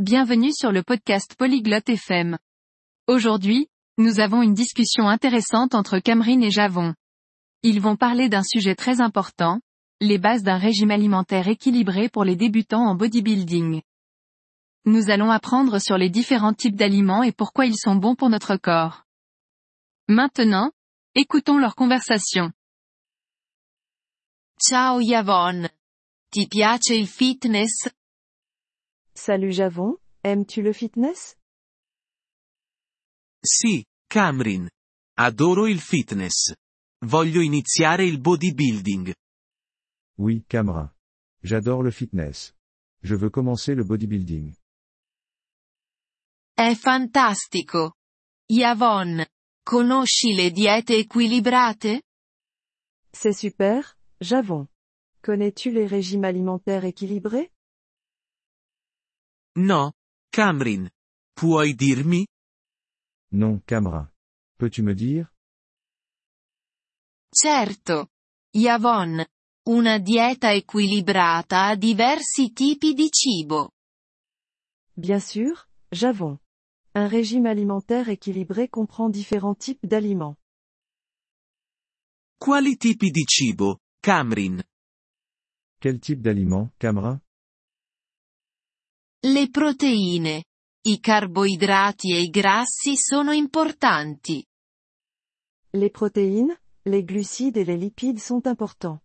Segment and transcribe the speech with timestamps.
[0.00, 2.36] Bienvenue sur le podcast Polyglotte FM.
[3.06, 6.94] Aujourd'hui, nous avons une discussion intéressante entre Cameron et Javon.
[7.62, 9.60] Ils vont parler d'un sujet très important,
[10.00, 13.82] les bases d'un régime alimentaire équilibré pour les débutants en bodybuilding.
[14.84, 18.56] Nous allons apprendre sur les différents types d'aliments et pourquoi ils sont bons pour notre
[18.56, 19.04] corps.
[20.08, 20.72] Maintenant,
[21.14, 22.50] écoutons leur conversation.
[24.60, 25.68] Ciao Yavon.
[26.32, 27.88] Ti piace il fitness?
[29.16, 31.36] Salut Javon, aimes-tu le fitness?
[33.40, 34.68] Sì, Camrin.
[35.16, 36.52] Adoro il fitness.
[37.06, 39.14] Voglio iniziare il bodybuilding.
[40.18, 40.92] Oui, Camrin.
[41.42, 42.54] J'adore le fitness.
[43.02, 44.52] Je veux commencer le bodybuilding.
[46.56, 47.92] È fantastico.
[48.50, 49.24] Yavon.
[49.62, 52.02] Conosci le diete equilibrate?
[53.12, 54.66] C'est super, Javon.
[55.22, 57.53] Connais-tu les régimes alimentaires équilibrés?
[59.56, 59.92] No,
[60.30, 60.88] Camrin.
[61.32, 62.26] Puoi dirmi?
[63.34, 64.10] Non, Camrin.
[64.56, 65.32] Peux-tu me dire?
[67.30, 68.10] Certo.
[68.50, 69.24] Yavon.
[69.66, 73.70] Una dieta equilibrata ha diversi tipi di cibo.
[74.92, 76.38] Bien sûr, Javon.
[76.96, 80.36] Un régime alimentaire équilibré comprend différents types d'aliments.
[82.36, 84.62] Quali tipi di cibo, Camrin?
[85.78, 87.23] Quel type d'aliment, Camrin
[89.26, 90.44] Le proteine.
[90.86, 94.44] I carboidrati e i grassi sono importanti.
[95.70, 99.00] Les protéines, les glucides et les lipides sont importants.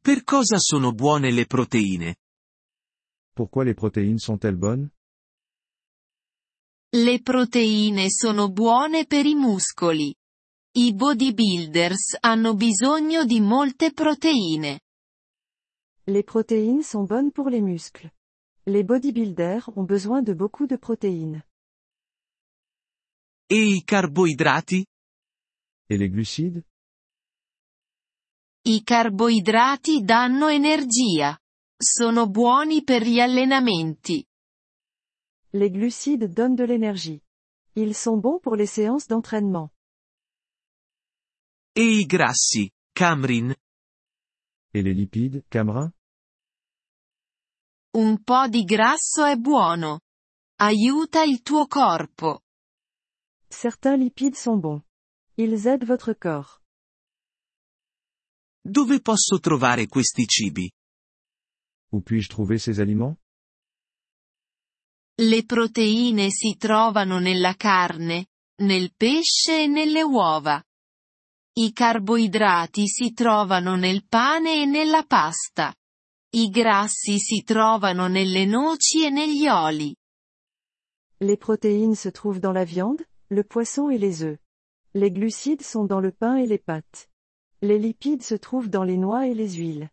[0.00, 2.16] Per cosa sono buone le proteine?
[3.34, 4.88] Pourquoi les protéines sont-elles bonnes
[6.96, 10.14] Le proteine sono buone per i muscoli.
[10.78, 14.80] I bodybuilders hanno bisogno di molte proteine.
[16.06, 18.13] Les protéines sont bonnes pour les muscles.
[18.66, 21.42] Les bodybuilders ont besoin de beaucoup de protéines.
[23.46, 24.86] E i carboidrati?
[25.90, 26.62] Et les glucides?
[28.62, 31.38] I carboidrati danno energia.
[31.76, 34.24] Sono buoni per gli allenamenti.
[35.50, 37.20] Les glucides donnent de l'énergie.
[37.74, 39.70] Ils sont bons pour les séances d'entraînement.
[41.76, 43.54] E i grassi, Camrin?
[44.72, 45.92] Et les lipides, Camrin
[47.96, 50.00] Un po' di grasso è buono.
[50.56, 52.42] Aiuta il tuo corpo.
[53.48, 54.82] Certains lipides sont bons.
[55.36, 56.60] Ils aident votre corps.
[58.60, 60.68] Dove posso trovare questi cibi?
[61.92, 63.16] Où puis-je trouver ces aliments
[65.20, 68.26] Le proteine si trovano nella carne,
[68.62, 70.60] nel pesce e nelle uova.
[71.56, 75.72] I carboidrati si trovano nel pane e nella pasta.
[76.36, 79.94] I grassi si trovano nelle noci e negli oli.
[81.20, 84.40] Les protéines se trouvent dans la viande, le poisson et les œufs.
[84.94, 87.08] Les glucides sont dans le pain et les pâtes.
[87.62, 89.88] Les lipides se trouvent dans les noix et les huiles.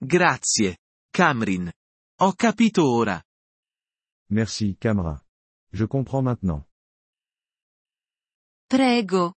[0.00, 0.74] Grazie,
[1.12, 1.70] Camrin.
[2.20, 3.22] Ho capito ora.
[4.30, 5.20] Merci, Camrin.
[5.70, 6.64] Je comprends maintenant.
[8.68, 9.34] Prego.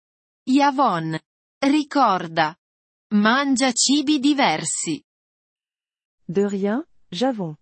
[0.44, 1.18] Yavon.
[1.62, 2.59] Ricorda.
[3.12, 5.03] Mangia cibi diversi.
[6.28, 7.56] De rien, Javon.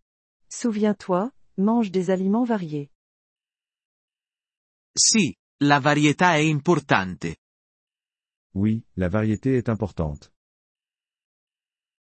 [0.51, 2.91] Souviens-toi, mange des aliments variés.
[4.95, 7.39] Sì, la varietà è importante.
[8.53, 10.35] Oui, la variété est importante.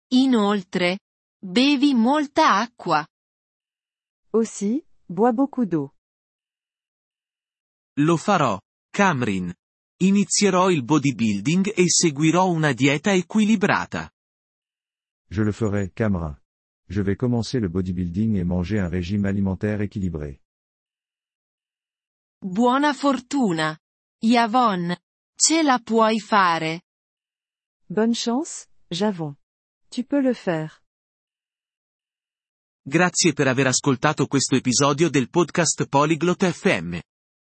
[0.07, 0.97] Inoltre.
[1.37, 3.05] Bevi molta acqua.
[4.31, 5.93] Aussi, bois beaucoup d'eau.
[7.97, 8.59] Lo farò,
[8.89, 9.53] Camrin.
[10.01, 14.09] Inizierò il bodybuilding e seguirò una dieta equilibrata.
[15.27, 16.39] Je le ferai, Camrin.
[16.87, 20.41] Je vais commencer le bodybuilding et manger un régime alimentaire équilibré.
[22.41, 23.77] Buona fortuna.
[24.23, 24.95] Yavon.
[25.35, 26.81] Ce la puoi fare.
[27.87, 29.35] Bonne chance, Javon.
[29.89, 30.81] Tu peux le faire.
[32.83, 36.99] Grazie per aver ascoltato questo episodio del podcast Polyglot FM.